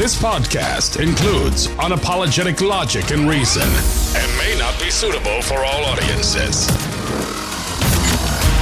[0.00, 3.68] This podcast includes unapologetic logic and reason
[4.16, 6.70] and may not be suitable for all audiences.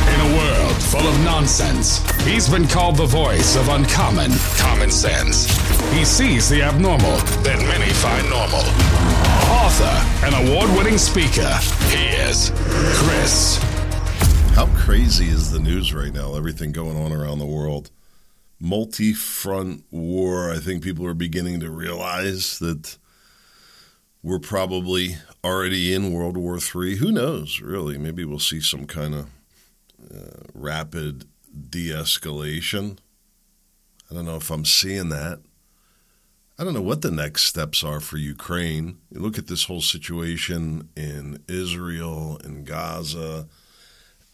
[0.09, 5.46] In a world full of nonsense, he's been called the voice of uncommon common sense.
[5.93, 8.66] He sees the abnormal that many find normal.
[9.62, 11.55] Author and award winning speaker,
[11.86, 12.50] he is
[12.98, 13.59] Chris.
[14.57, 16.34] How crazy is the news right now?
[16.34, 17.93] Everything going on around the world.
[18.61, 20.52] Multi front war.
[20.52, 22.98] I think people are beginning to realize that
[24.23, 26.97] we're probably already in World War III.
[26.97, 27.98] Who knows, really?
[27.98, 29.27] Maybe we'll see some kind of
[30.12, 31.27] uh, rapid
[31.70, 32.98] de escalation.
[34.10, 35.41] I don't know if I'm seeing that.
[36.59, 38.98] I don't know what the next steps are for Ukraine.
[39.12, 43.47] You look at this whole situation in Israel and Gaza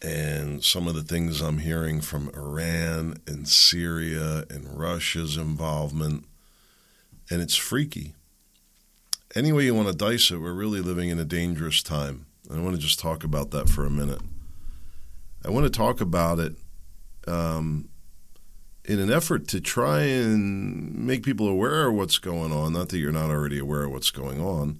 [0.01, 6.25] and some of the things I'm hearing from Iran and Syria and Russia's involvement,
[7.29, 8.13] and it's freaky.
[9.35, 12.25] Any way you want to dice it, we're really living in a dangerous time.
[12.53, 14.21] I want to just talk about that for a minute.
[15.43, 16.55] I want to talk about it
[17.27, 17.89] um,
[18.85, 22.73] in an effort to try and make people aware of what's going on.
[22.73, 24.79] Not that you're not already aware of what's going on,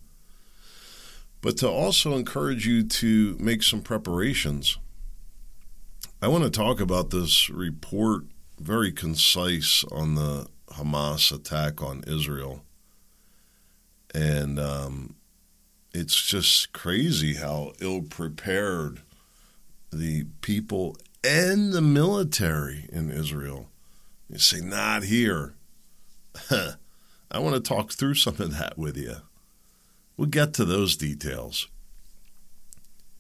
[1.41, 4.77] but to also encourage you to make some preparations.
[6.25, 8.23] I want to talk about this report,
[8.59, 12.63] very concise, on the Hamas attack on Israel.
[14.11, 15.17] And um,
[15.93, 19.03] it's just crazy how ill prepared
[19.93, 23.69] the people and the military in Israel.
[24.27, 25.53] You say, not here.
[26.49, 29.17] I want to talk through some of that with you.
[30.17, 31.67] We'll get to those details.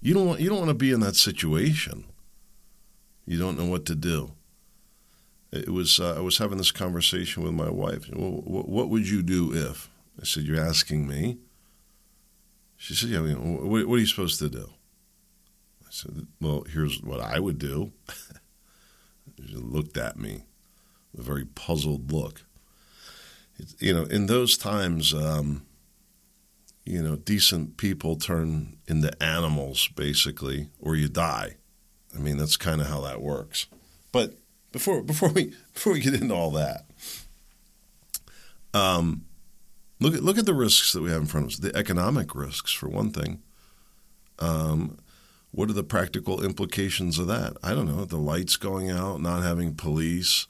[0.01, 2.05] You don't want, you don't want to be in that situation.
[3.25, 4.31] You don't know what to do.
[5.51, 8.09] It was uh, I was having this conversation with my wife.
[8.11, 9.89] Well, what would you do if?
[10.21, 11.37] I said, "You're asking me."
[12.77, 13.21] She said, "Yeah.
[13.21, 14.69] what, what are you supposed to do?"
[15.83, 17.93] I said, "Well, here's what I would do."
[19.47, 20.43] she looked at me
[21.11, 22.43] with a very puzzled look.
[23.57, 25.65] It, you know, in those times, um,
[26.83, 31.55] you know, decent people turn into animals, basically, or you die.
[32.15, 33.67] I mean, that's kind of how that works.
[34.11, 34.37] But
[34.71, 36.85] before before we before we get into all that,
[38.73, 39.25] um,
[39.99, 41.59] look at look at the risks that we have in front of us.
[41.59, 43.41] The economic risks, for one thing.
[44.39, 44.97] Um,
[45.51, 47.55] what are the practical implications of that?
[47.63, 48.03] I don't know.
[48.03, 50.47] The lights going out, not having police,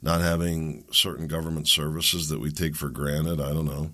[0.00, 3.40] not having certain government services that we take for granted.
[3.40, 3.90] I don't know.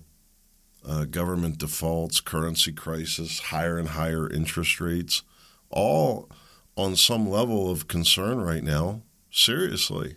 [0.87, 5.23] Uh, government defaults, currency crisis, higher and higher interest rates,
[5.71, 6.29] all
[6.77, 9.01] on some level of concern right now.
[9.31, 10.15] Seriously.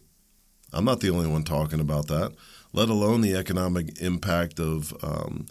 [0.73, 2.33] I'm not the only one talking about that,
[2.73, 5.47] let alone the economic impact of um,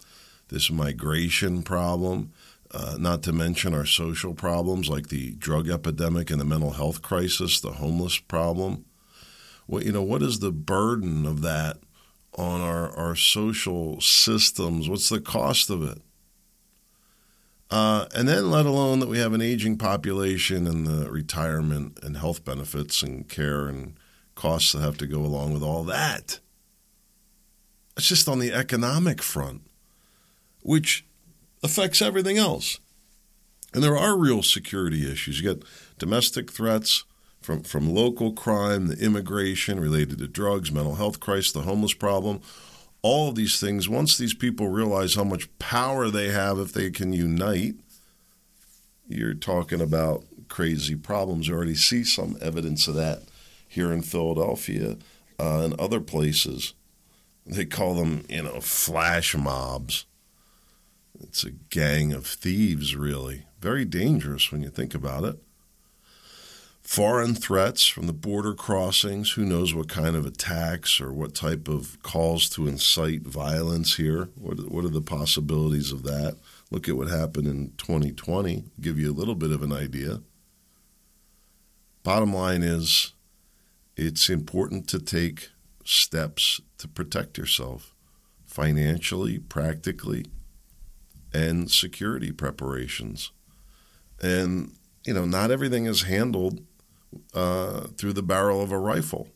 [0.48, 2.32] this migration problem,
[2.72, 7.02] uh, not to mention our social problems like the drug epidemic and the mental health
[7.02, 8.86] crisis, the homeless problem.
[9.66, 11.78] What, you know, what is the burden of that
[12.34, 14.88] on our, our social systems?
[14.88, 15.98] What's the cost of it?
[17.70, 22.16] Uh, and then, let alone that we have an aging population and the retirement and
[22.16, 23.94] health benefits and care and
[24.34, 26.40] costs that have to go along with all that.
[27.96, 29.62] It's just on the economic front,
[30.62, 31.04] which
[31.62, 32.80] affects everything else.
[33.72, 35.40] And there are real security issues.
[35.40, 35.64] You get
[35.98, 37.04] domestic threats
[37.40, 42.40] from, from local crime, the immigration related to drugs, mental health crisis, the homeless problem
[43.02, 46.90] all of these things, once these people realize how much power they have if they
[46.90, 47.74] can unite,
[49.08, 51.48] you're talking about crazy problems.
[51.48, 53.22] You already see some evidence of that
[53.66, 54.96] here in Philadelphia
[55.38, 56.74] uh, and other places.
[57.46, 60.04] They call them, you know, flash mobs.
[61.18, 63.46] It's a gang of thieves, really.
[63.60, 65.38] Very dangerous when you think about it
[66.82, 69.32] foreign threats from the border crossings.
[69.32, 74.30] Who knows what kind of attacks or what type of calls to incite violence here?
[74.34, 76.36] What, what are the possibilities of that?
[76.70, 80.22] Look at what happened in 2020, give you a little bit of an idea.
[82.02, 83.12] Bottom line is,
[83.96, 85.50] it's important to take
[85.84, 87.94] steps to protect yourself
[88.46, 90.24] financially, practically,
[91.32, 93.30] and security preparations.
[94.22, 94.72] And,
[95.04, 96.64] you know, not everything is handled
[97.34, 99.28] uh, through the barrel of a rifle.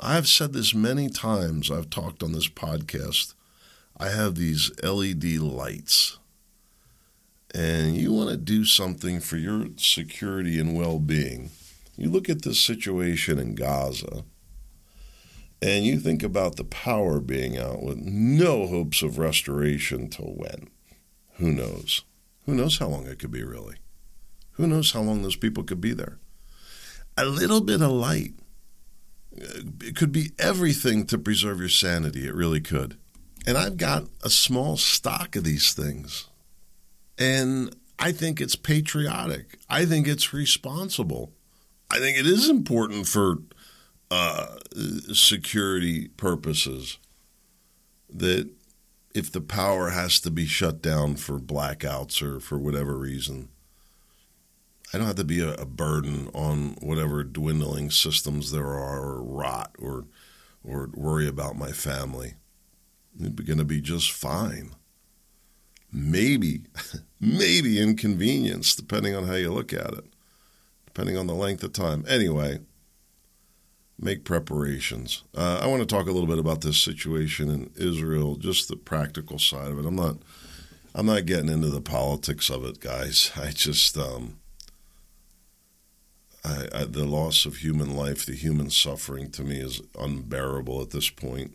[0.00, 1.70] I've said this many times.
[1.70, 3.34] I've talked on this podcast.
[3.98, 6.18] I have these LED lights,
[7.54, 11.50] and you want to do something for your security and well being.
[11.96, 14.24] You look at this situation in Gaza,
[15.60, 20.70] And you think about the power being out with no hopes of restoration till when?
[21.34, 22.02] Who knows?
[22.46, 23.76] Who knows how long it could be, really?
[24.60, 26.18] Who knows how long those people could be there?
[27.16, 28.34] A little bit of light.
[29.34, 32.26] Uh, it could be everything to preserve your sanity.
[32.26, 32.98] It really could.
[33.46, 36.26] And I've got a small stock of these things.
[37.18, 39.58] And I think it's patriotic.
[39.70, 41.32] I think it's responsible.
[41.90, 43.38] I think it is important for
[44.10, 44.56] uh,
[45.14, 46.98] security purposes
[48.10, 48.50] that
[49.14, 53.48] if the power has to be shut down for blackouts or for whatever reason,
[54.92, 59.22] I don't have to be a, a burden on whatever dwindling systems there are or
[59.22, 60.06] rot or
[60.64, 62.34] or worry about my family.
[63.18, 64.72] It's going to be just fine.
[65.92, 66.62] Maybe,
[67.20, 70.04] maybe inconvenience, depending on how you look at it,
[70.86, 72.04] depending on the length of time.
[72.06, 72.60] Anyway,
[73.98, 75.24] make preparations.
[75.34, 78.76] Uh, I want to talk a little bit about this situation in Israel, just the
[78.76, 79.86] practical side of it.
[79.86, 80.16] I'm not,
[80.94, 83.32] I'm not getting into the politics of it, guys.
[83.36, 84.39] I just, um,
[86.44, 90.90] I, I, the loss of human life, the human suffering, to me is unbearable at
[90.90, 91.52] this point.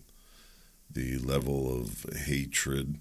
[0.89, 2.99] The level of hatred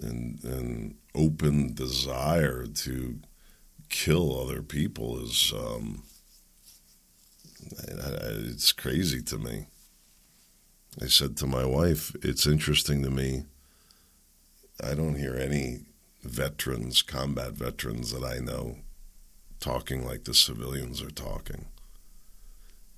[0.00, 3.20] and and open desire to
[3.88, 6.02] kill other people is um,
[7.78, 9.66] it's crazy to me.
[11.00, 13.44] I said to my wife, it's interesting to me.
[14.82, 15.80] I don't hear any
[16.22, 18.78] veterans, combat veterans that I know,
[19.62, 21.66] talking like the civilians are talking.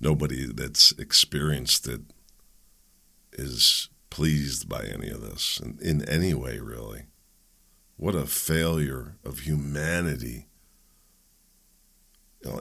[0.01, 2.01] Nobody that's experienced it
[3.31, 7.03] is pleased by any of this in, in any way, really.
[7.95, 10.47] What a failure of humanity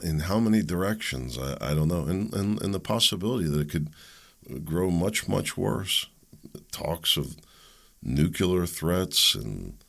[0.02, 1.38] in how many directions?
[1.38, 2.04] I, I don't know.
[2.04, 3.90] And, and, and the possibility that it could
[4.64, 6.06] grow much, much worse.
[6.70, 7.36] Talks of
[8.02, 9.83] nuclear threats and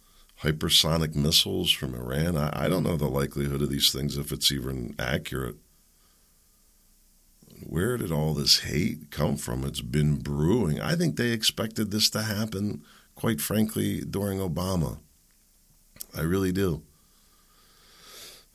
[0.45, 2.37] hypersonic missiles from Iran.
[2.37, 5.55] I, I don't know the likelihood of these things if it's even accurate.
[7.63, 9.63] Where did all this hate come from?
[9.63, 10.79] It's been brewing.
[10.79, 12.83] I think they expected this to happen,
[13.15, 14.99] quite frankly, during Obama.
[16.15, 16.83] I really do.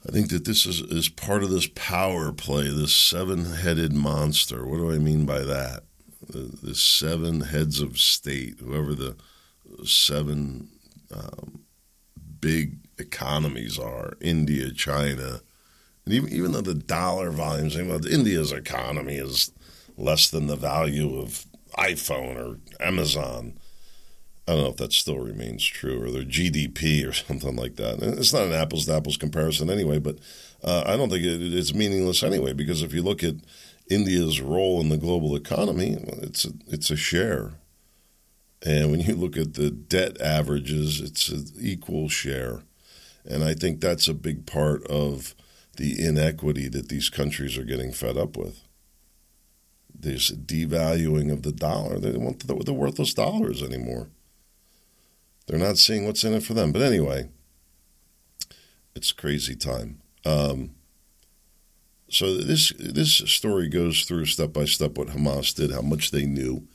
[0.06, 4.64] I think that this is, is part of this power play, this seven headed monster.
[4.64, 5.82] What do I mean by that?
[6.26, 9.16] The, the seven heads of state, whoever the
[9.84, 10.68] seven
[11.14, 11.64] um,
[12.40, 15.40] big economies are India, China.
[16.04, 19.52] And even, even though the dollar volumes, India's economy is
[19.96, 21.44] less than the value of
[21.78, 23.58] iPhone or Amazon.
[24.48, 28.02] I don't know if that still remains true, or their GDP or something like that.
[28.02, 30.18] It's not an apples to apples comparison anyway, but
[30.64, 33.36] uh, I don't think it, it's meaningless anyway because if you look at
[33.88, 37.52] India's role in the global economy, it's a, it's a share.
[38.62, 42.62] And when you look at the debt averages, it's an equal share.
[43.24, 45.34] And I think that's a big part of
[45.76, 48.60] the inequity that these countries are getting fed up with.
[49.98, 51.98] This devaluing of the dollar.
[51.98, 54.08] They don't want the, worthless dollars anymore.
[55.46, 56.72] They're not seeing what's in it for them.
[56.72, 57.28] But anyway,
[58.94, 60.00] it's crazy time.
[60.24, 60.70] Um,
[62.08, 66.26] so this this story goes through step by step what Hamas did, how much they
[66.26, 66.66] knew.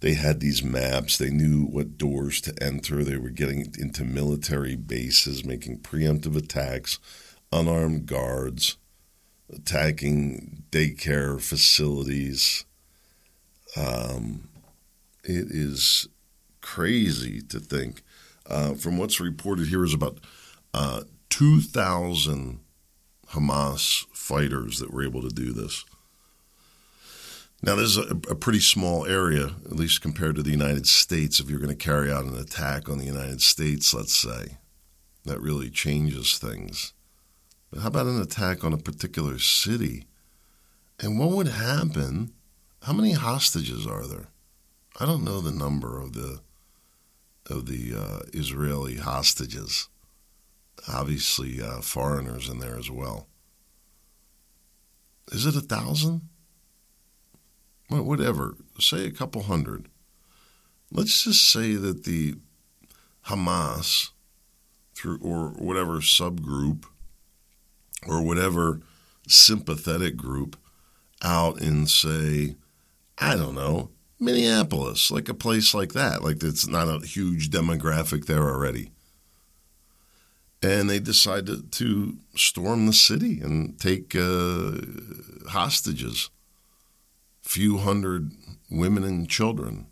[0.00, 1.18] They had these maps.
[1.18, 3.04] They knew what doors to enter.
[3.04, 6.98] They were getting into military bases, making preemptive attacks,
[7.52, 8.78] unarmed guards,
[9.52, 12.64] attacking daycare facilities.
[13.76, 14.48] Um,
[15.22, 16.08] it is
[16.62, 18.02] crazy to think.
[18.46, 20.18] Uh, from what's reported here is about
[20.72, 22.60] uh, 2,000
[23.28, 25.84] Hamas fighters that were able to do this.
[27.62, 31.40] Now, this is a, a, pretty small area, at least compared to the United States.
[31.40, 34.56] If you're going to carry out an attack on the United States, let's say,
[35.26, 36.94] that really changes things.
[37.70, 40.06] But how about an attack on a particular city?
[40.98, 42.32] And what would happen?
[42.82, 44.28] How many hostages are there?
[44.98, 46.40] I don't know the number of the
[47.48, 49.88] of the uh, Israeli hostages.
[50.88, 53.26] Obviously, uh, foreigners in there as well.
[55.32, 56.29] Is it a thousand?
[57.90, 58.54] Whatever.
[58.78, 59.88] Say a couple hundred.
[60.92, 62.36] Let's just say that the
[63.26, 64.10] Hamas,
[64.94, 66.84] through or whatever subgroup,
[68.06, 68.80] or whatever
[69.28, 70.56] sympathetic group,
[71.22, 72.56] out in say,
[73.18, 76.22] I don't know, Minneapolis, like a place like that.
[76.22, 78.90] Like it's not a huge demographic there already.
[80.62, 84.72] And they decided to storm the city and take uh,
[85.48, 86.28] hostages.
[87.42, 88.30] Few hundred
[88.70, 89.86] women and children.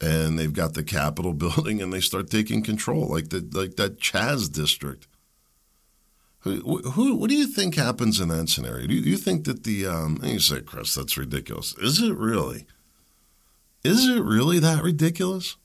[0.00, 4.00] And they've got the Capitol building and they start taking control, like, the, like that
[4.00, 5.06] Chaz district.
[6.40, 8.86] Who, who, what do you think happens in that scenario?
[8.86, 11.74] Do you, do you think that the, um, you say, Chris, that's ridiculous.
[11.78, 12.66] Is it really?
[13.82, 15.56] Is it really that ridiculous?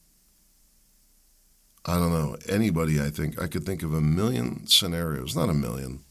[1.85, 2.37] I don't know.
[2.47, 6.03] Anybody, I think, I could think of a million scenarios, not a million,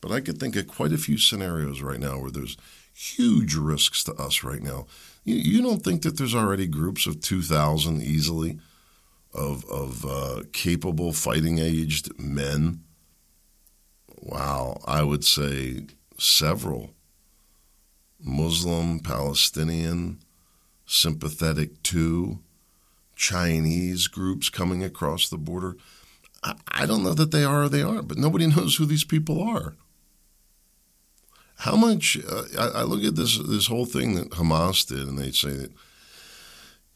[0.00, 2.56] but I could think of quite a few scenarios right now where there's
[2.92, 4.86] huge risks to us right now.
[5.24, 8.58] You, you don't think that there's already groups of 2,000 easily
[9.32, 12.80] of, of uh, capable fighting aged men?
[14.20, 15.86] Wow, I would say
[16.18, 16.90] several.
[18.22, 20.20] Muslim, Palestinian,
[20.84, 22.40] sympathetic to
[23.16, 25.76] Chinese groups coming across the border.
[26.42, 29.04] I, I don't know that they are or they aren't, but nobody knows who these
[29.04, 29.76] people are.
[31.60, 35.18] How much uh, I, I look at this this whole thing that Hamas did, and
[35.18, 35.72] they say that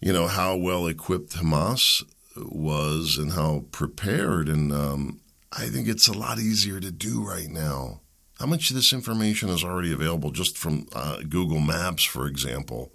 [0.00, 2.02] you know how well equipped Hamas
[2.37, 5.21] was and how prepared, and um,
[5.52, 8.00] I think it's a lot easier to do right now.
[8.38, 12.90] How much of this information is already available just from uh, Google Maps, for example?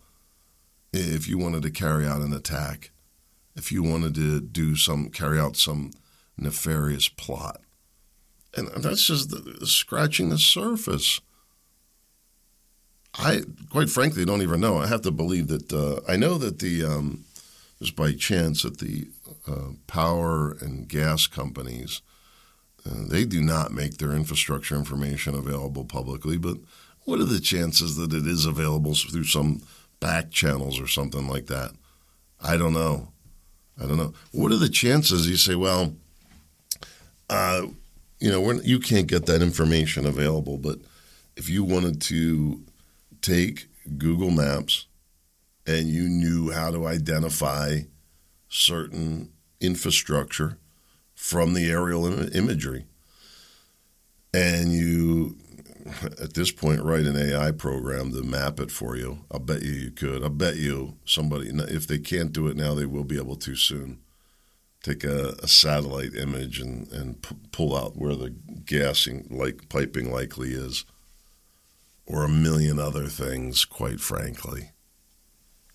[0.92, 2.90] If you wanted to carry out an attack,
[3.56, 5.92] if you wanted to do some carry out some
[6.36, 7.62] nefarious plot.
[8.56, 11.22] And that's just the, scratching the surface.
[13.16, 14.78] I, quite frankly, don't even know.
[14.78, 17.26] I have to believe that uh, I know that the um,
[17.80, 19.08] just by chance that the
[19.48, 22.02] uh, power and gas companies
[22.86, 26.38] uh, they do not make their infrastructure information available publicly.
[26.38, 26.58] But
[27.06, 29.62] what are the chances that it is available through some
[30.00, 31.72] back channels or something like that?
[32.42, 33.10] I don't know.
[33.82, 34.14] I don't know.
[34.32, 35.94] What are the chances you say, well,
[37.30, 37.68] uh,
[38.20, 40.80] you know, you can't get that information available, but
[41.36, 42.62] if you wanted to
[43.22, 44.88] take Google Maps
[45.66, 47.82] and you knew how to identify
[48.48, 50.58] certain infrastructure
[51.14, 52.86] from the aerial Im- imagery,
[54.34, 55.38] and you
[56.22, 59.20] at this point write an AI program to map it for you.
[59.32, 60.24] I'll bet you you could.
[60.24, 63.56] I'll bet you somebody, if they can't do it now, they will be able to
[63.56, 64.00] soon.
[64.82, 68.30] Take a, a satellite image and, and p- pull out where the
[68.66, 70.86] gassing, like piping, likely is,
[72.10, 73.64] or a million other things.
[73.64, 74.72] Quite frankly,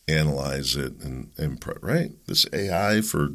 [0.06, 2.10] analyze it and, and right.
[2.26, 3.30] This AI for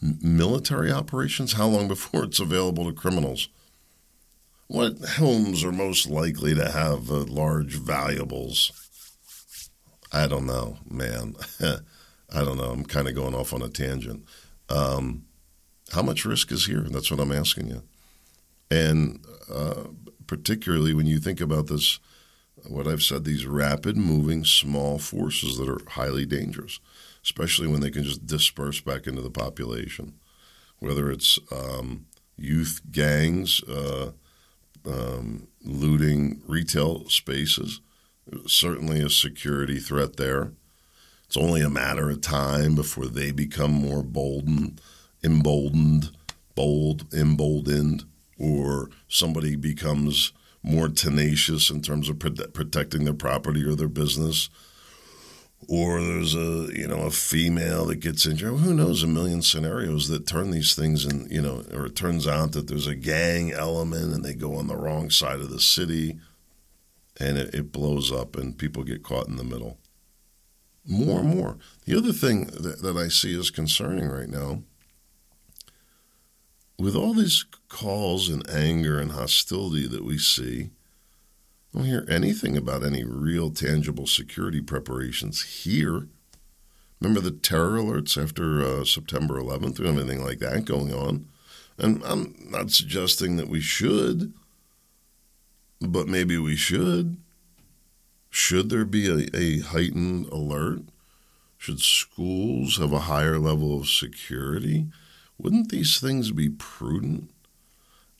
[0.00, 1.52] military operations.
[1.52, 3.48] How long before it's available to criminals?
[4.66, 8.72] What homes are most likely to have uh, large valuables?
[10.10, 11.36] I don't know, man.
[11.60, 12.70] I don't know.
[12.70, 14.24] I'm kind of going off on a tangent.
[14.70, 15.26] Um,
[15.92, 16.86] how much risk is here?
[16.88, 17.82] That's what I'm asking you.
[18.70, 19.22] And
[19.52, 19.88] uh,
[20.26, 22.00] particularly when you think about this,
[22.66, 26.80] what I've said, these rapid moving small forces that are highly dangerous,
[27.22, 30.14] especially when they can just disperse back into the population,
[30.78, 34.12] whether it's um, youth gangs, uh,
[34.86, 37.80] um, looting retail spaces.
[38.46, 40.52] Certainly a security threat there.
[41.26, 44.78] It's only a matter of time before they become more bolden,
[45.24, 46.10] emboldened,
[46.54, 48.04] bold, emboldened,
[48.38, 54.48] or somebody becomes more tenacious in terms of protecting their property or their business
[55.68, 58.58] or there's a you know a female that gets injured.
[58.58, 59.02] Who knows?
[59.02, 62.68] A million scenarios that turn these things, and you know, or it turns out that
[62.68, 66.18] there's a gang element, and they go on the wrong side of the city,
[67.18, 69.78] and it, it blows up, and people get caught in the middle.
[70.84, 71.58] More and more.
[71.84, 74.64] The other thing that, that I see is concerning right now,
[76.82, 80.70] with all these calls and anger and hostility that we see
[81.72, 86.08] I don't hear anything about any real tangible security preparations here.
[87.00, 91.28] Remember the terror alerts after uh, September 11th or anything like that going on?
[91.78, 94.34] And I'm not suggesting that we should,
[95.80, 97.16] but maybe we should.
[98.28, 100.82] Should there be a, a heightened alert?
[101.56, 104.88] Should schools have a higher level of security?
[105.42, 107.30] Wouldn't these things be prudent?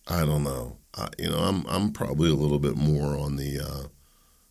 [0.07, 0.77] I don't know
[1.19, 3.89] you know, I'm I'm probably a little bit more on the, uh,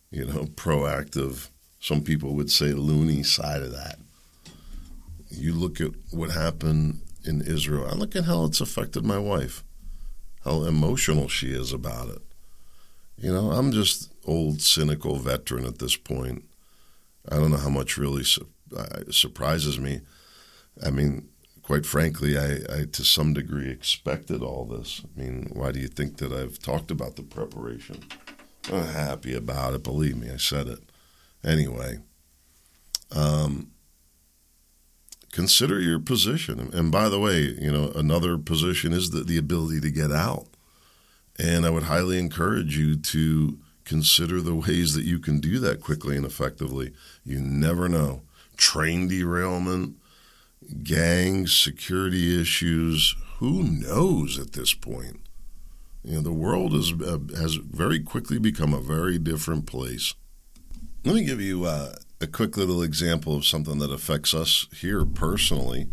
[0.09, 1.49] you know, proactive.
[1.79, 3.97] Some people would say loony side of that.
[5.29, 7.87] You look at what happened in Israel.
[7.87, 9.63] I look at how it's affected my wife,
[10.43, 12.21] how emotional she is about it.
[13.17, 16.43] You know, I'm just old cynical veteran at this point.
[17.29, 20.01] I don't know how much really su- uh, surprises me.
[20.83, 21.29] I mean,
[21.71, 25.03] quite frankly, I, I, to some degree expected all this.
[25.05, 28.03] I mean, why do you think that I've talked about the preparation?
[28.69, 29.81] I'm happy about it.
[29.81, 30.79] Believe me, I said it.
[31.45, 31.99] Anyway,
[33.15, 33.71] um,
[35.31, 36.71] consider your position.
[36.73, 40.47] And by the way, you know, another position is the, the ability to get out.
[41.39, 45.79] And I would highly encourage you to consider the ways that you can do that
[45.79, 46.91] quickly and effectively.
[47.23, 48.23] You never know.
[48.57, 49.95] Train derailment,
[50.83, 55.21] gangs, security issues, who knows at this point?
[56.03, 60.13] You know, the world is, uh, has very quickly become a very different place.
[61.03, 65.05] Let me give you uh, a quick little example of something that affects us here
[65.05, 65.87] personally.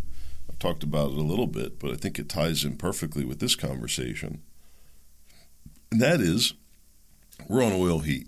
[0.49, 3.39] I've talked about it a little bit, but I think it ties in perfectly with
[3.39, 4.41] this conversation.
[5.91, 6.53] And that is,
[7.47, 8.27] we're on oil heat.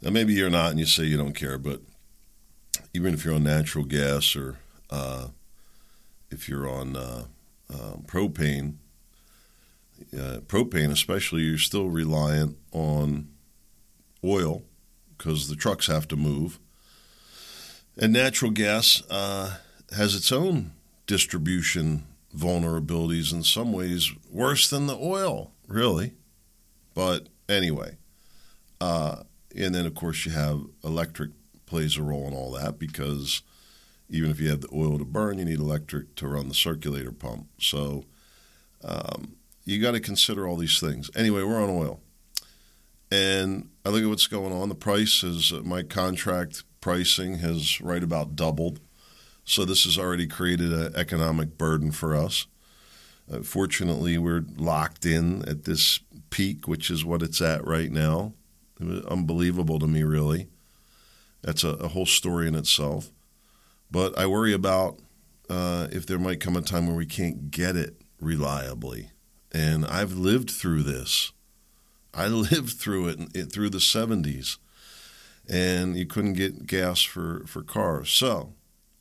[0.00, 1.80] Now, maybe you're not and you say you don't care, but
[2.94, 4.56] even if you're on natural gas or
[4.90, 5.28] uh,
[6.30, 7.24] if you're on uh,
[7.72, 8.74] uh, propane,
[10.14, 13.28] propane especially, you're still reliant on
[14.24, 14.62] oil
[15.16, 16.58] because the trucks have to move.
[17.96, 19.56] And natural gas uh,
[19.94, 20.72] has its own
[21.06, 22.04] distribution
[22.36, 26.12] vulnerabilities in some ways worse than the oil, really.
[26.94, 27.96] But anyway,
[28.80, 29.22] uh,
[29.56, 31.30] and then of course you have electric
[31.64, 33.42] plays a role in all that because
[34.08, 37.12] even if you have the oil to burn, you need electric to run the circulator
[37.12, 37.48] pump.
[37.58, 38.04] So
[38.84, 41.10] um, you got to consider all these things.
[41.16, 42.00] Anyway, we're on oil.
[43.10, 44.68] And I look at what's going on.
[44.68, 48.80] The price is uh, my contract pricing has right about doubled.
[49.44, 52.46] So this has already created an economic burden for us.
[53.32, 58.32] Uh, fortunately, we're locked in at this peak, which is what it's at right now.
[58.80, 60.48] It was unbelievable to me, really.
[61.42, 63.10] That's a, a whole story in itself.
[63.90, 64.98] But I worry about
[65.48, 69.10] uh, if there might come a time where we can't get it reliably.
[69.52, 71.32] And I've lived through this.
[72.12, 74.58] I lived through it, it through the 70s,
[75.48, 78.10] and you couldn't get gas for, for cars.
[78.10, 78.54] So,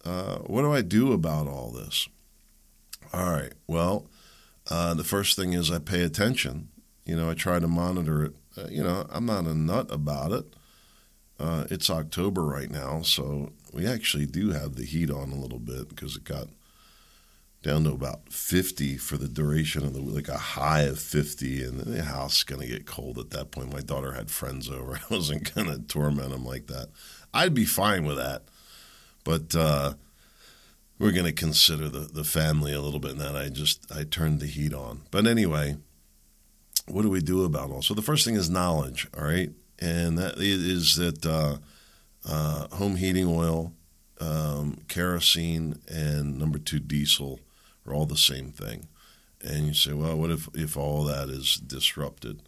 [0.04, 2.08] uh, what do I do about all this?
[3.14, 3.54] All right.
[3.68, 4.08] Well,
[4.70, 6.70] uh, the first thing is I pay attention.
[7.06, 8.36] You know, I try to monitor it.
[8.58, 10.46] Uh, you know, I'm not a nut about it.
[11.40, 15.60] Uh, it's October right now, so we actually do have the heat on a little
[15.60, 16.48] bit because it got
[17.62, 21.80] down to about 50 for the duration of the like a high of 50 and
[21.82, 23.74] the house is going to get cold at that point.
[23.74, 24.96] My daughter had friends over.
[25.12, 26.88] I wasn't going to torment them like that.
[27.34, 28.44] I'd be fine with that
[29.26, 29.96] but uh,
[31.00, 33.36] we're going to consider the, the family a little bit in that.
[33.36, 35.02] I just i turned the heat on.
[35.12, 35.78] But anyway
[36.88, 39.50] what do we do about all so the first thing is knowledge all right?
[39.80, 41.58] And that is that uh,
[42.26, 43.74] uh, home heating oil
[44.20, 47.40] um, kerosene and number two diesel
[47.86, 48.88] are all the same thing.
[49.42, 52.42] And you say, well, what if, if all that is disrupted?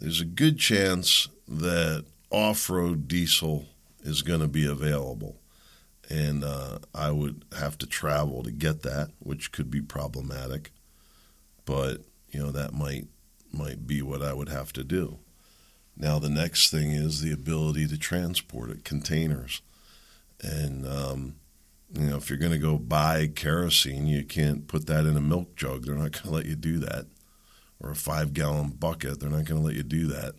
[0.00, 3.66] There's a good chance that off road diesel
[4.02, 5.36] is going to be available.
[6.08, 10.72] And uh, I would have to travel to get that, which could be problematic.
[11.64, 11.98] But,
[12.30, 13.06] you know, that might
[13.52, 15.18] might be what I would have to do.
[15.96, 19.62] Now, the next thing is the ability to transport it, containers.
[20.42, 21.34] And um,
[21.92, 25.20] you know, if you're going to go buy kerosene, you can't put that in a
[25.20, 25.84] milk jug.
[25.84, 27.06] They're not going to let you do that.
[27.80, 29.20] Or a five gallon bucket.
[29.20, 30.34] They're not going to let you do that.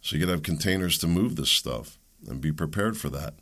[0.00, 3.34] So you got to have containers to move this stuff and be prepared for that.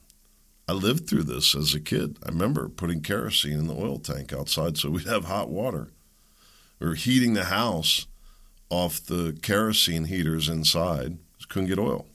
[0.68, 2.18] I lived through this as a kid.
[2.24, 5.88] I remember putting kerosene in the oil tank outside so we'd have hot water.
[6.78, 8.06] We were heating the house
[8.68, 11.18] off the kerosene heaters inside.
[11.48, 12.06] Couldn't get oil.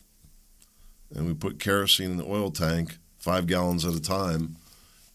[1.14, 4.56] And we put kerosene in the oil tank, five gallons at a time,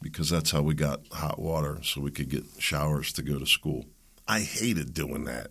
[0.03, 3.47] because that's how we got hot water so we could get showers to go to
[3.47, 3.87] school.
[4.29, 5.51] I hated doing that.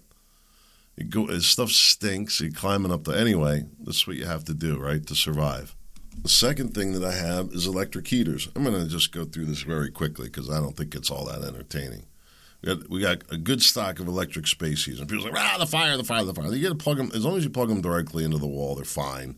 [0.96, 2.40] You go, stuff stinks.
[2.40, 3.66] You're climbing up the anyway.
[3.84, 5.76] That's what you have to do, right, to survive.
[6.22, 8.48] The second thing that I have is electric heaters.
[8.56, 11.26] I'm going to just go through this very quickly because I don't think it's all
[11.26, 12.06] that entertaining.
[12.90, 15.00] We got, a good stock of electric spaces.
[15.00, 16.52] And people like, ah, the fire, the fire, the fire.
[16.54, 18.76] You got to plug them, as long as you plug them directly into the wall,
[18.76, 19.36] they're fine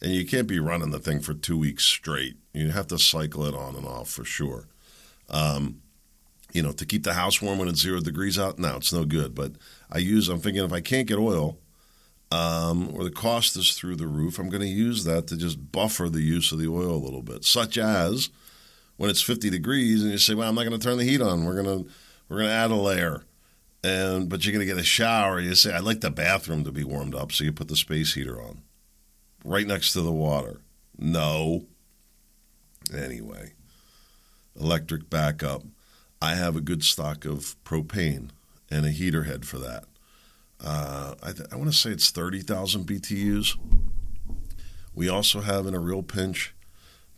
[0.00, 2.36] and you can't be running the thing for two weeks straight.
[2.52, 4.68] You have to cycle it on and off for sure.
[5.28, 5.82] Um,
[6.52, 9.04] you know, to keep the house warm when it's zero degrees out, no, it's no
[9.04, 9.34] good.
[9.34, 9.52] But
[9.90, 11.58] I use, I'm thinking if I can't get oil
[12.30, 15.72] um, or the cost is through the roof, I'm going to use that to just
[15.72, 18.30] buffer the use of the oil a little bit, such as
[18.96, 21.20] when it's 50 degrees and you say, well, I'm not going to turn the heat
[21.20, 21.44] on.
[21.44, 21.90] We're going to,
[22.28, 23.24] we're going to add a layer.
[23.84, 25.40] And, but you're going to get a shower.
[25.40, 27.32] You say, I'd like the bathroom to be warmed up.
[27.32, 28.62] So you put the space heater on
[29.44, 30.60] right next to the water.
[30.98, 31.66] No.
[32.94, 33.52] Anyway,
[34.58, 35.62] electric backup.
[36.20, 38.30] I have a good stock of propane
[38.70, 39.84] and a heater head for that.
[40.60, 43.56] Uh, I, th- I want to say it's 30,000 BTUs.
[44.94, 46.54] We also have in a real pinch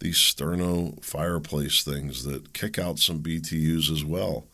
[0.00, 4.46] these sterno fireplace things that kick out some BTUs as well.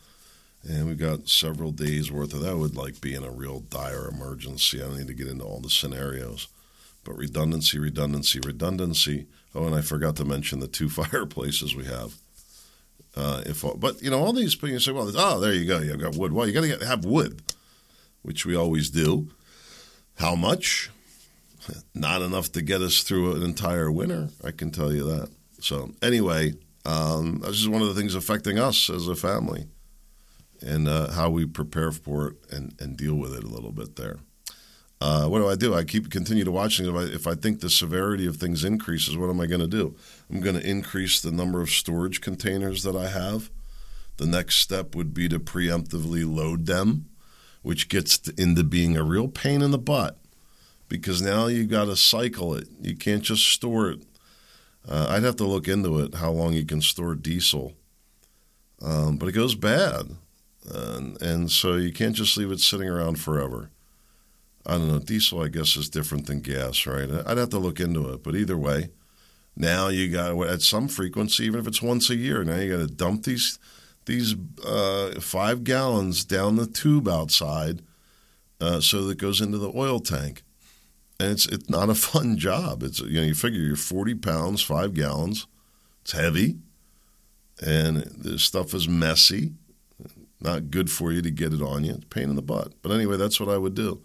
[0.68, 4.08] And we've got several days worth of that would like be in a real dire
[4.08, 4.82] emergency.
[4.82, 6.48] I don't need to get into all the scenarios.
[7.04, 9.26] But redundancy, redundancy, redundancy.
[9.54, 12.14] Oh, and I forgot to mention the two fireplaces we have.
[13.14, 16.00] Uh, if but you know all these people say, well, oh, there you go, you've
[16.00, 16.32] got wood.
[16.32, 17.40] Well, you got to have wood,
[18.22, 19.28] which we always do.
[20.16, 20.90] How much?
[21.94, 24.28] Not enough to get us through an entire winter.
[24.44, 25.30] I can tell you that.
[25.60, 29.66] So anyway, um, this is one of the things affecting us as a family,
[30.62, 33.96] and uh, how we prepare for it and, and deal with it a little bit
[33.96, 34.18] there.
[35.00, 35.74] Uh, what do I do?
[35.74, 36.86] I keep continue to watching.
[36.86, 39.66] If I, if I think the severity of things increases, what am I going to
[39.66, 39.94] do?
[40.30, 43.50] I'm going to increase the number of storage containers that I have.
[44.16, 47.10] The next step would be to preemptively load them,
[47.62, 50.18] which gets into being a real pain in the butt
[50.88, 52.68] because now you've got to cycle it.
[52.80, 54.02] You can't just store it.
[54.88, 57.74] Uh, I'd have to look into it how long you can store diesel,
[58.80, 60.06] um, but it goes bad,
[60.68, 63.70] and, and so you can't just leave it sitting around forever.
[64.66, 64.98] I don't know.
[64.98, 67.08] Diesel, I guess, is different than gas, right?
[67.26, 68.90] I'd have to look into it, but either way,
[69.56, 72.44] now you got at some frequency, even if it's once a year.
[72.44, 73.58] Now you got to dump these
[74.04, 77.82] these uh, five gallons down the tube outside,
[78.60, 80.42] uh, so that it goes into the oil tank,
[81.18, 82.82] and it's it's not a fun job.
[82.82, 85.46] It's you know you figure you're forty pounds, five gallons.
[86.02, 86.58] It's heavy,
[87.64, 89.52] and the stuff is messy.
[90.46, 91.94] Not good for you to get it on you.
[91.94, 92.72] It's pain in the butt.
[92.80, 94.02] But anyway, that's what I would do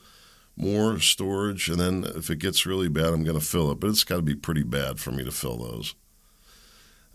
[0.58, 3.80] more storage, and then if it gets really bad, I'm going to fill it.
[3.80, 5.96] But it's got to be pretty bad for me to fill those.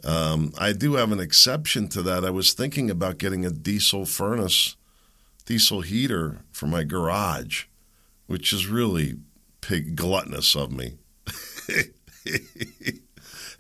[0.04, 2.24] Um, I do have an exception to that.
[2.24, 4.76] I was thinking about getting a diesel furnace,
[5.46, 7.64] diesel heater for my garage,
[8.26, 9.16] which is really
[9.60, 10.94] pig gluttonous of me.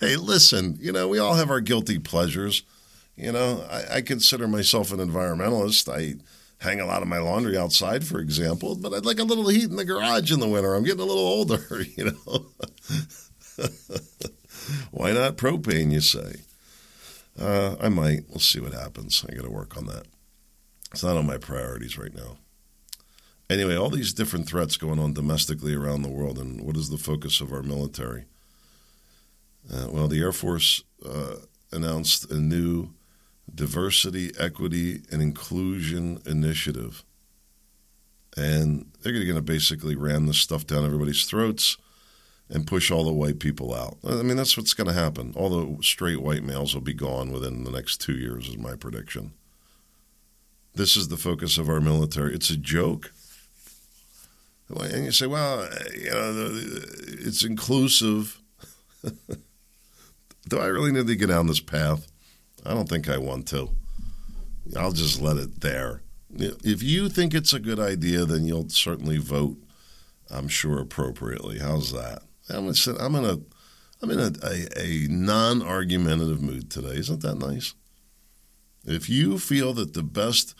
[0.00, 2.62] hey, listen, you know, we all have our guilty pleasures.
[3.16, 5.88] You know, I, I consider myself an environmentalist.
[5.92, 6.16] I
[6.58, 9.70] hang a lot of my laundry outside, for example, but I'd like a little heat
[9.70, 10.74] in the garage in the winter.
[10.74, 12.46] I'm getting a little older, you know.
[14.90, 16.40] Why not propane, you say?
[17.38, 18.28] Uh, I might.
[18.28, 19.24] We'll see what happens.
[19.28, 20.06] I got to work on that.
[20.92, 22.38] It's not on my priorities right now.
[23.48, 26.98] Anyway, all these different threats going on domestically around the world, and what is the
[26.98, 28.24] focus of our military?
[29.72, 31.36] Uh, well, the Air Force uh,
[31.70, 32.90] announced a new
[33.52, 37.04] diversity, equity, and inclusion initiative.
[38.36, 41.78] And they're going to basically ram this stuff down everybody's throats
[42.48, 43.96] and push all the white people out.
[44.04, 45.32] I mean, that's what's going to happen.
[45.36, 48.76] All the straight white males will be gone within the next two years, is my
[48.76, 49.32] prediction.
[50.74, 52.34] This is the focus of our military.
[52.34, 53.12] It's a joke.
[54.68, 56.50] And you say, well, you know,
[57.18, 58.40] it's inclusive.
[60.48, 62.06] Do I really need to get down this path?
[62.66, 63.70] I don't think I want to.
[64.76, 66.02] I'll just let it there.
[66.34, 69.56] If you think it's a good idea, then you'll certainly vote.
[70.28, 71.60] I'm sure appropriately.
[71.60, 72.22] How's that?
[72.50, 73.38] I'm in a, I'm in a,
[74.02, 76.96] I'm in a, a, a non-argumentative mood today.
[76.96, 77.74] Isn't that nice?
[78.84, 80.54] If you feel that the best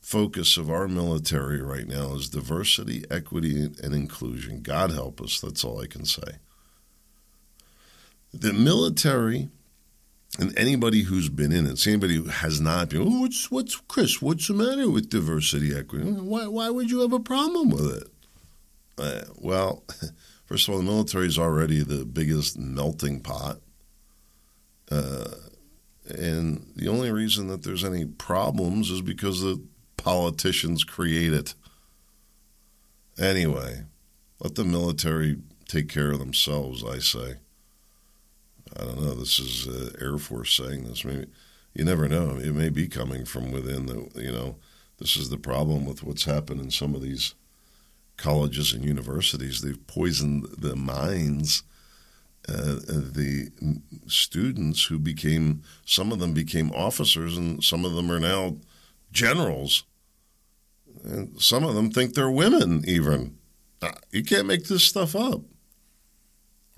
[0.00, 5.40] focus of our military right now is diversity, equity, and inclusion, God help us.
[5.40, 6.38] That's all I can say.
[8.32, 9.50] The military
[10.40, 13.76] and anybody who's been in it, see anybody who has not been, oh, what's what's
[13.76, 14.22] Chris?
[14.22, 16.10] What's the matter with diversity equity?
[16.10, 18.08] Why why would you have a problem with it?
[18.98, 19.84] Uh, well,
[20.46, 23.58] first of all, the military is already the biggest melting pot,
[24.90, 25.28] uh,
[26.08, 29.62] and the only reason that there's any problems is because the
[29.98, 31.54] politicians create it.
[33.18, 33.84] Anyway,
[34.38, 35.36] let the military
[35.68, 36.82] take care of themselves.
[36.82, 37.34] I say.
[38.78, 39.14] I don't know.
[39.14, 41.04] This is uh, Air Force saying this.
[41.04, 41.26] Maybe
[41.74, 42.36] you never know.
[42.36, 43.86] It may be coming from within.
[43.86, 44.56] The you know,
[44.98, 47.34] this is the problem with what's happened in some of these
[48.16, 49.60] colleges and universities.
[49.60, 51.62] They've poisoned the minds.
[52.48, 53.50] Uh, the
[54.06, 58.56] students who became some of them became officers and some of them are now
[59.12, 59.84] generals
[61.04, 63.36] and some of them think they're women even
[63.82, 65.42] uh, you can't make this stuff up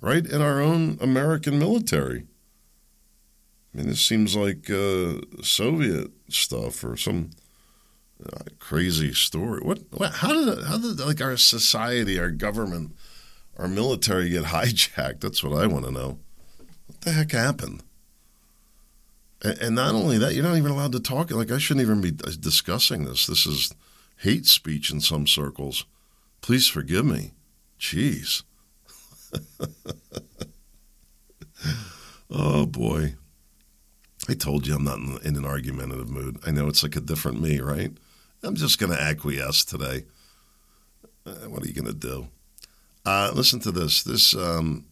[0.03, 2.25] right in our own American military.
[3.73, 7.31] I mean, this seems like uh, Soviet stuff or some
[8.23, 9.61] uh, crazy story.
[9.61, 10.15] What, what?
[10.15, 12.95] How did how did like our society, our government,
[13.57, 15.21] our military get hijacked?
[15.21, 16.19] That's what I want to know.
[16.85, 17.81] What the heck happened?
[19.41, 21.31] And, and not only that, you're not even allowed to talk.
[21.31, 23.25] Like I shouldn't even be discussing this.
[23.25, 23.73] This is
[24.17, 25.85] hate speech in some circles.
[26.41, 27.31] Please forgive me.
[27.79, 28.43] Jeez.
[32.29, 33.15] oh boy.
[34.29, 36.39] I told you I'm not in, an argumentative mood.
[36.45, 37.91] I know it's like a different me, right?
[38.41, 40.05] I'm just going to acquiesce today.
[41.25, 42.27] Uh, what are you going to do?
[43.05, 44.03] Uh, listen to this.
[44.03, 44.85] This um,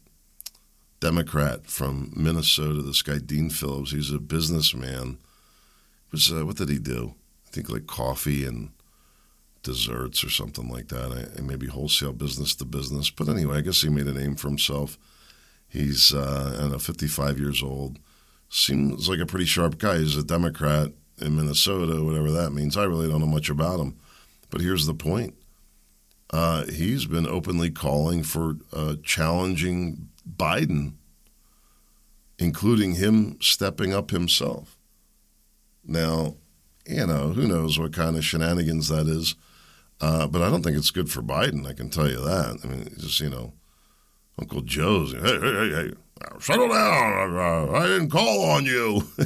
[1.00, 5.18] Democrat from Minnesota, this guy Dean Phillips, he's a businessman.
[6.12, 7.16] Was uh, what did he do?
[7.48, 8.72] I think like coffee and
[9.64, 11.32] desserts or something like that.
[11.38, 13.10] I, maybe wholesale business to business.
[13.10, 14.98] But anyway, I guess he made a name for himself.
[15.68, 18.00] He's uh, I know, 55 years old.
[18.50, 20.00] Seems like a pretty sharp guy.
[20.00, 22.76] He's a Democrat in Minnesota, whatever that means.
[22.76, 23.98] I really don't know much about him.
[24.50, 25.36] But here's the point
[26.32, 30.94] uh, he's been openly calling for uh, challenging Biden,
[32.40, 34.78] including him stepping up himself.
[35.84, 36.36] Now,
[36.86, 39.36] you know, who knows what kind of shenanigans that is.
[40.02, 41.68] Uh, but I don't think it's good for Biden.
[41.68, 42.60] I can tell you that.
[42.64, 43.54] I mean, just you know,
[44.40, 45.14] Uncle Joe's.
[45.14, 45.94] Hey, hey, hey, hey
[46.40, 47.36] settle down.
[47.36, 49.04] Uh, I didn't call on you.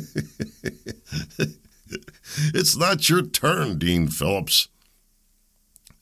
[2.53, 4.69] it's not your turn, Dean Phillips.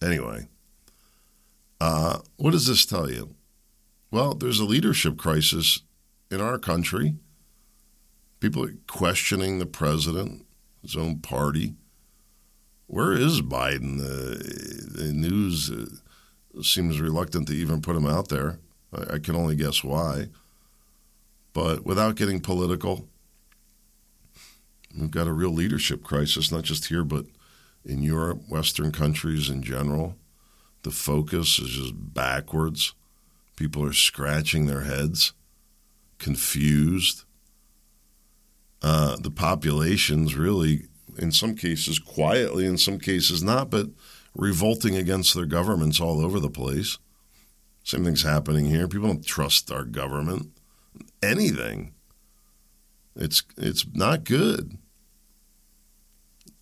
[0.02, 0.48] Anyway,
[1.80, 3.36] uh, what does this tell you?
[4.12, 5.82] Well, there's a leadership crisis
[6.30, 7.16] in our country.
[8.40, 10.46] People are questioning the president,
[10.82, 11.76] his own party.
[12.94, 14.00] Where is Biden?
[14.02, 14.38] Uh,
[14.96, 18.60] the news uh, seems reluctant to even put him out there.
[18.96, 20.28] I, I can only guess why.
[21.54, 23.08] But without getting political,
[24.96, 27.26] we've got a real leadership crisis, not just here, but
[27.84, 30.16] in Europe, Western countries in general.
[30.84, 32.94] The focus is just backwards.
[33.56, 35.34] People are scratching their heads,
[36.20, 37.24] confused.
[38.84, 40.84] Uh, the population's really,
[41.18, 43.88] in some cases, quietly, in some cases not, but
[44.36, 46.98] revolting against their governments all over the place.
[47.84, 48.88] Same thing's happening here.
[48.88, 50.50] People don't trust our government.
[51.22, 51.94] Anything.
[53.16, 54.78] It's it's not good.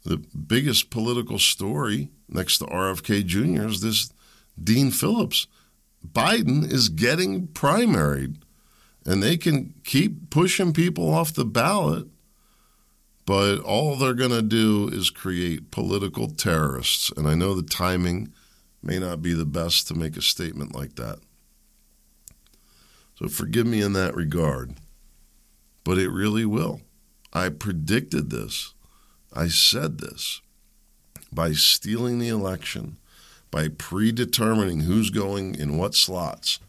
[0.04, 3.68] The biggest political story next to RFK Jr.
[3.68, 4.12] is this
[4.62, 5.48] Dean Phillips.
[6.06, 8.38] Biden is getting primaried,
[9.06, 12.08] and they can keep pushing people off the ballot,
[13.32, 17.14] but all they're going to do is create political terrorists.
[17.16, 18.34] And I know the timing
[18.84, 21.20] may not be the best to make a statement like that.
[23.18, 24.74] So forgive me in that regard,
[25.86, 26.82] but it really will.
[27.32, 28.74] I predicted this.
[29.32, 30.42] I said this
[31.32, 32.98] by stealing the election,
[33.50, 36.60] by predetermining who's going in what slots,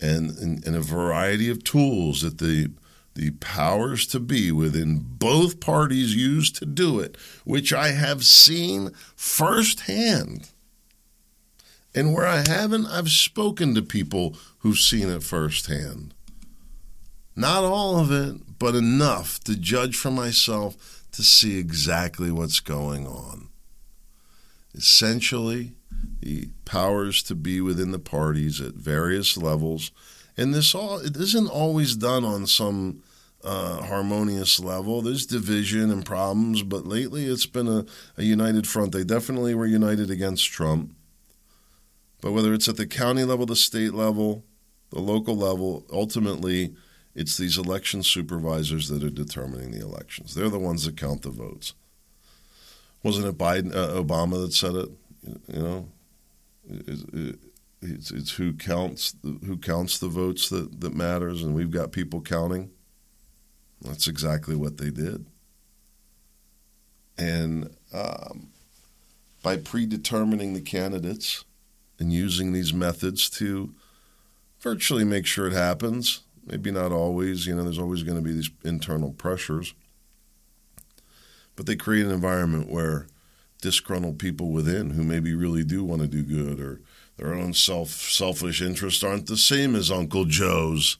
[0.00, 2.70] and, and a variety of tools that the
[3.14, 8.90] the powers to be within both parties use to do it, which I have seen
[9.14, 10.50] firsthand.
[11.94, 16.12] And where I haven't, I've spoken to people who've seen it firsthand.
[17.36, 23.06] Not all of it, but enough to judge for myself to see exactly what's going
[23.06, 23.48] on.
[24.74, 25.72] Essentially,
[26.20, 29.92] the powers to be within the parties at various levels.
[30.36, 33.02] And this all it isn't always done on some
[33.44, 35.02] uh, harmonious level.
[35.02, 37.84] There's division and problems, but lately it's been a,
[38.16, 38.92] a united front.
[38.92, 40.94] They definitely were united against Trump.
[42.20, 44.44] But whether it's at the county level, the state level,
[44.90, 46.74] the local level, ultimately
[47.14, 50.34] it's these election supervisors that are determining the elections.
[50.34, 51.74] They're the ones that count the votes.
[53.02, 54.88] Wasn't it Biden, uh, Obama that said it?
[55.52, 55.88] You know,
[57.84, 62.20] it's, it's who counts who counts the votes that, that matters, and we've got people
[62.20, 62.70] counting.
[63.80, 65.26] That's exactly what they did.
[67.18, 68.48] And um,
[69.42, 71.44] by predetermining the candidates
[71.98, 73.74] and using these methods to
[74.58, 78.32] virtually make sure it happens, maybe not always, you know, there's always going to be
[78.32, 79.74] these internal pressures.
[81.54, 83.06] But they create an environment where
[83.60, 86.80] disgruntled people within who maybe really do want to do good or
[87.16, 90.98] their own self selfish interests aren't the same as Uncle Joe's.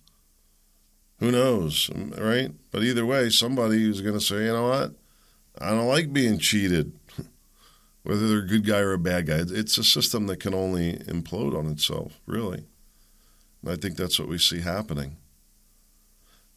[1.21, 2.53] Who knows, right?
[2.71, 4.93] But either way, somebody is going to say, you know what?
[5.59, 6.93] I don't like being cheated.
[8.03, 10.95] Whether they're a good guy or a bad guy, it's a system that can only
[10.95, 12.67] implode on itself, really.
[13.63, 15.17] And I think that's what we see happening.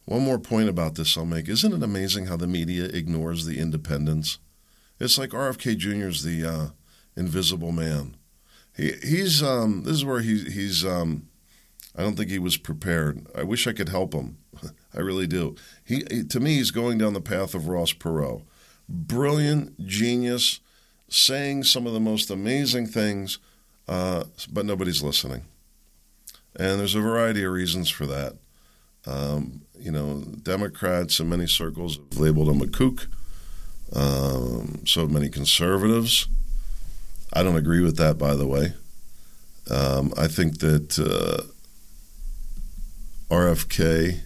[0.04, 1.48] One more point about this I'll make.
[1.48, 4.38] Isn't it amazing how the media ignores the independents?
[5.00, 6.08] It's like RFK Jr.
[6.08, 6.66] is the uh,
[7.16, 8.17] invisible man.
[8.78, 11.28] He he's um, this is where he he's um,
[11.94, 13.26] I don't think he was prepared.
[13.36, 14.38] I wish I could help him.
[14.94, 15.56] I really do.
[15.84, 18.42] He to me he's going down the path of Ross Perot.
[18.88, 20.60] Brilliant, genius,
[21.10, 23.38] saying some of the most amazing things
[23.88, 25.44] uh, but nobody's listening.
[26.56, 28.34] And there's a variety of reasons for that.
[29.06, 33.08] Um, you know, Democrats in many circles have labeled him a kook.
[33.94, 36.28] Um, so many conservatives.
[37.32, 38.74] I don't agree with that, by the way.
[39.70, 41.42] Um, I think that uh,
[43.32, 44.20] RFK,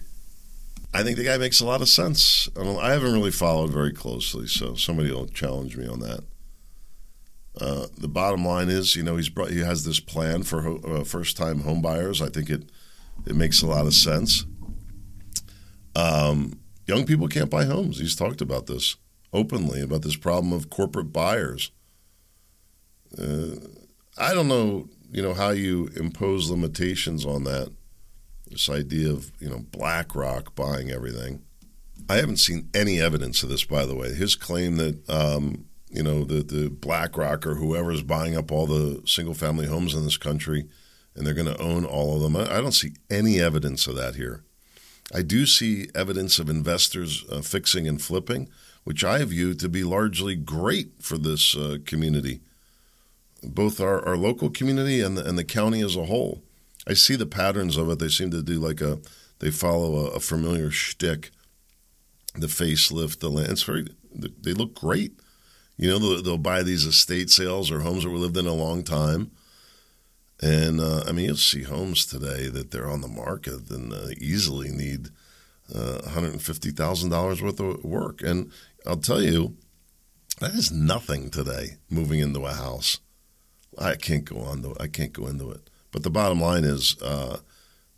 [0.93, 2.47] I think the guy makes a lot of sense.
[2.57, 6.23] I, haven't really followed very closely, so somebody will challenge me on that.
[7.59, 10.81] Uh, the bottom line is, you know, he's brought, he has this plan for ho-
[10.85, 12.25] uh, first time homebuyers.
[12.25, 12.69] I think it
[13.27, 14.45] it makes a lot of sense.
[15.95, 17.99] Um, young people can't buy homes.
[17.99, 18.95] He's talked about this
[19.31, 21.71] openly about this problem of corporate buyers.
[23.17, 23.55] Uh,
[24.17, 27.71] I don't know, you know, how you impose limitations on that.
[28.49, 31.43] This idea of you know BlackRock buying everything.
[32.09, 34.13] I haven't seen any evidence of this, by the way.
[34.13, 38.65] His claim that um, you know, the, the BlackRock or whoever is buying up all
[38.65, 40.67] the single family homes in this country
[41.15, 42.35] and they're going to own all of them.
[42.35, 44.43] I, I, don't see any evidence of that here.
[45.13, 48.49] I do see evidence of investors uh, fixing and flipping,
[48.83, 52.41] which I view to be largely great for this uh, community,
[53.43, 56.43] both our, our local community and the, and the county as a whole.
[56.87, 57.99] I see the patterns of it.
[57.99, 58.99] They seem to do like a,
[59.39, 61.31] they follow a, a familiar shtick,
[62.35, 63.51] the facelift, the land.
[63.51, 65.19] It's very, they look great.
[65.77, 68.53] You know, they'll, they'll, buy these estate sales or homes that were lived in a
[68.53, 69.31] long time.
[70.41, 74.09] And uh, I mean, you'll see homes today that they're on the market and uh,
[74.19, 75.07] easily need
[75.73, 78.21] uh, $150,000 worth of work.
[78.21, 78.51] And
[78.85, 79.55] I'll tell you,
[80.39, 82.99] that is nothing today moving into a house.
[83.77, 85.69] I can't go on to, I can't go into it.
[85.91, 87.39] But the bottom line is, uh,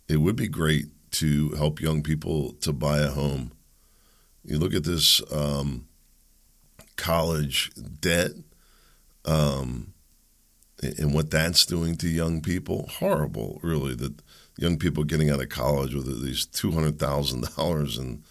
[0.08, 3.52] it would be great to help young people to buy a home.
[4.44, 5.86] You look at this um,
[6.96, 8.32] college debt
[9.24, 9.94] um,
[10.82, 12.88] and what that's doing to young people.
[12.98, 14.22] Horrible, really, that
[14.58, 18.22] young people getting out of college with these $200,000 in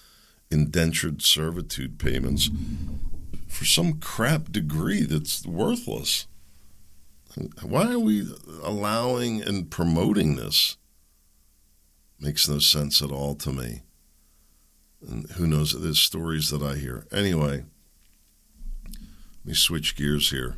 [0.51, 2.49] indentured servitude payments
[3.47, 6.27] for some crap degree that's worthless.
[7.62, 8.28] Why are we
[8.63, 10.78] allowing and promoting this?
[12.19, 13.82] Makes no sense at all to me.
[15.08, 15.80] And who knows?
[15.80, 17.06] There's stories that I hear.
[17.12, 17.65] Anyway,
[18.93, 20.58] let me switch gears here.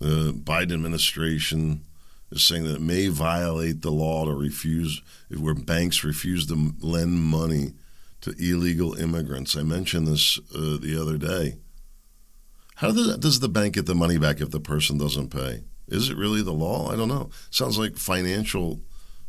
[0.00, 1.84] The Biden administration
[2.30, 6.72] is saying that it may violate the law to refuse, if where banks refuse to
[6.80, 7.74] lend money
[8.22, 9.54] to illegal immigrants.
[9.56, 11.58] I mentioned this uh, the other day.
[12.76, 15.62] How does the bank get the money back if the person doesn't pay?
[15.88, 16.90] Is it really the law?
[16.90, 17.30] I don't know.
[17.50, 18.80] Sounds like financial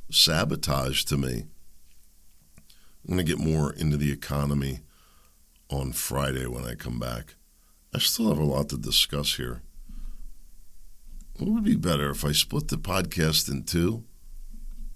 [0.10, 1.46] sabotage to me.
[3.08, 4.80] I'm going to get more into the economy
[5.70, 7.36] on Friday when I come back.
[7.94, 9.62] I still have a lot to discuss here.
[11.38, 14.04] What would be better if I split the podcast in two?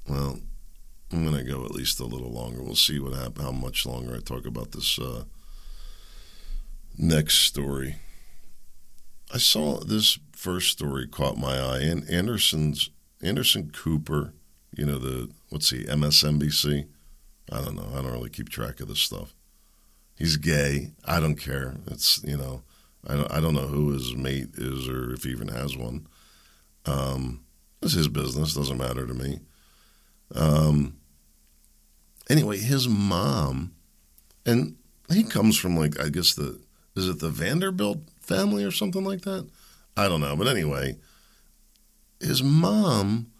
[0.07, 0.39] Well,
[1.11, 2.63] I'm going to go at least a little longer.
[2.63, 5.25] We'll see what happens, how much longer I talk about this uh,
[6.97, 7.97] next story.
[9.33, 14.33] I saw this first story caught my eye, and Anderson's Anderson Cooper,
[14.75, 16.87] you know the what's he MSNBC?
[17.51, 17.89] I don't know.
[17.91, 19.35] I don't really keep track of this stuff.
[20.17, 20.91] He's gay.
[21.03, 21.75] I don't care.
[21.87, 22.61] It's you know
[23.05, 26.07] I don't, I don't know who his mate is or if he even has one.
[26.85, 27.41] Um,
[27.81, 28.53] it's his business.
[28.53, 29.41] Doesn't matter to me.
[30.33, 30.97] Um,
[32.29, 33.73] anyway, his mom,
[34.45, 34.77] and
[35.11, 36.61] he comes from like I guess the
[36.95, 39.49] is it the Vanderbilt family or something like that?
[39.99, 40.95] I don't know, but anyway,
[42.21, 43.33] his mom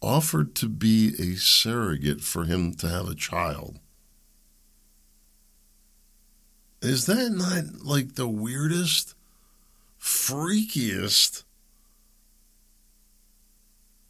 [0.00, 3.80] offered to be a surrogate for him to have a child.
[6.80, 9.16] Is that not like the weirdest,
[10.00, 11.42] freakiest?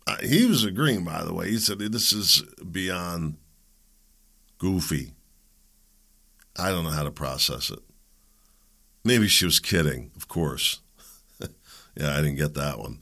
[0.06, 1.48] Uh, he was agreeing, by the way.
[1.48, 3.38] He said this is beyond
[4.58, 5.14] goofy.
[6.54, 7.80] I don't know how to process it.
[9.02, 10.80] Maybe she was kidding, of course.
[11.96, 13.00] Yeah, I didn't get that one.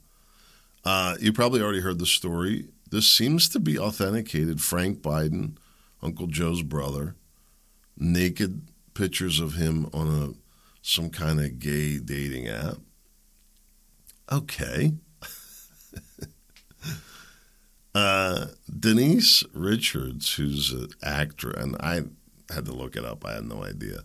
[0.85, 2.67] Uh, you probably already heard the story.
[2.91, 4.61] This seems to be authenticated.
[4.61, 5.57] Frank Biden,
[6.03, 7.15] Uncle Joe's brother,
[7.97, 8.63] naked
[8.95, 10.35] pictures of him on a
[10.83, 12.79] some kind of gay dating app.
[14.31, 14.93] Okay.
[17.95, 18.47] uh,
[18.79, 22.03] Denise Richards, who's an actor, and I
[22.53, 23.25] had to look it up.
[23.25, 24.01] I had no idea.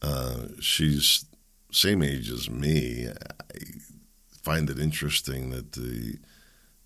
[0.00, 1.24] Uh, she's
[1.72, 3.08] same age as me.
[3.08, 3.58] I
[4.42, 6.18] find it interesting that the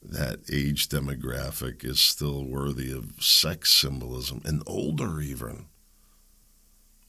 [0.02, 5.66] that age demographic is still worthy of sex symbolism and older even.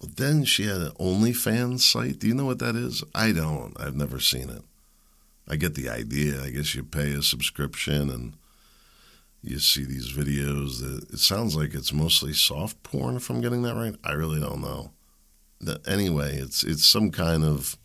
[0.02, 2.20] Well, then she had an OnlyFans site.
[2.20, 3.04] Do you know what that is?
[3.14, 3.80] I don't.
[3.80, 4.64] I've never seen it.
[5.48, 6.44] I get the idea.
[6.44, 8.34] I guess you pay a subscription and
[9.42, 13.62] you see these videos that it sounds like it's mostly soft porn if I'm getting
[13.62, 13.96] that right.
[14.04, 14.92] I really don't know.
[15.88, 17.78] Anyway, it's it's some kind of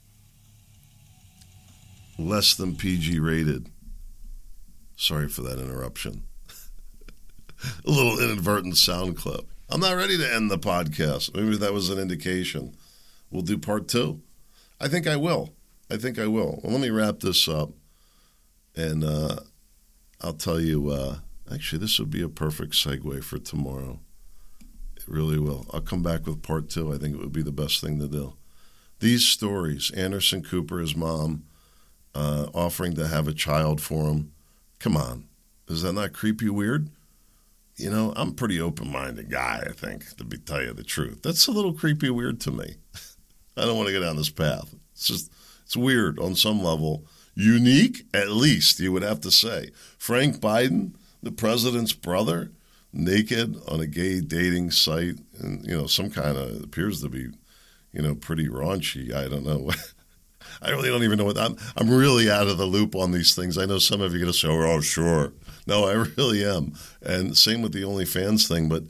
[2.18, 3.70] less than PG rated.
[4.96, 6.24] Sorry for that interruption.
[7.84, 9.46] a little inadvertent sound clip.
[9.68, 11.34] I'm not ready to end the podcast.
[11.34, 12.76] Maybe that was an indication.
[13.30, 14.20] We'll do part two.
[14.78, 15.54] I think I will.
[15.90, 16.60] I think I will.
[16.62, 17.70] Well, let me wrap this up,
[18.76, 19.36] and uh,
[20.20, 20.90] I'll tell you.
[20.90, 21.16] Uh,
[21.52, 24.00] actually, this would be a perfect segue for tomorrow.
[25.02, 25.66] It really will.
[25.72, 26.92] I'll come back with part two.
[26.92, 28.34] I think it would be the best thing to do.
[29.00, 31.44] These stories Anderson Cooper, his mom,
[32.14, 34.32] uh, offering to have a child for him.
[34.78, 35.26] Come on.
[35.68, 36.88] Is that not creepy weird?
[37.76, 40.84] You know, I'm a pretty open minded guy, I think, to be tell you the
[40.84, 41.22] truth.
[41.22, 42.76] That's a little creepy weird to me.
[43.56, 44.74] I don't want to go down this path.
[44.92, 45.32] It's just
[45.64, 47.04] it's weird on some level.
[47.34, 49.70] Unique, at least, you would have to say.
[49.96, 50.92] Frank Biden,
[51.22, 52.50] the president's brother,
[52.92, 57.28] naked on a gay dating site, and you know, some kind of appears to be,
[57.92, 59.12] you know, pretty raunchy.
[59.14, 59.70] I don't know.
[60.62, 61.56] I really don't even know what I'm.
[61.76, 63.58] I'm really out of the loop on these things.
[63.58, 65.32] I know some of you are going to say, "Oh, sure."
[65.66, 66.74] No, I really am.
[67.00, 68.68] And same with the OnlyFans thing.
[68.68, 68.84] But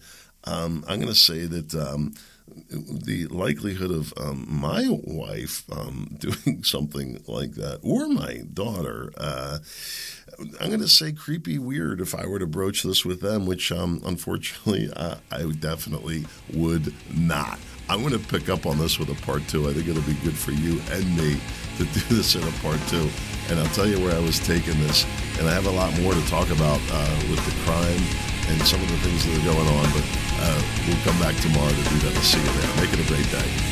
[0.44, 2.14] um, I'm going to say that um,
[2.70, 9.58] the likelihood of um, my wife um, doing something like that, or my daughter, uh,
[10.60, 13.70] I'm going to say creepy weird if I were to broach this with them, which
[13.70, 17.58] um, unfortunately uh, I definitely would not.
[17.88, 19.68] I'm going to pick up on this with a part two.
[19.68, 21.38] I think it'll be good for you and me
[21.76, 23.08] to do this in a part two.
[23.50, 25.04] And I'll tell you where I was taking this.
[25.38, 28.80] And I have a lot more to talk about uh, with the crime and some
[28.82, 29.86] of the things that are going on.
[29.92, 30.06] But
[30.40, 32.14] uh, we'll come back tomorrow to do that.
[32.16, 32.70] I'll see you there.
[32.82, 33.71] Make it a great day.